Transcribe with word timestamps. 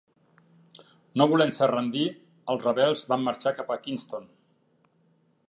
No 1.21 1.27
volent-se 1.33 1.67
rendir, 1.73 2.07
els 2.55 2.65
rebels 2.69 3.05
van 3.13 3.27
marxar 3.29 3.55
cap 3.61 3.71
a 3.77 3.79
Kingston. 3.87 4.29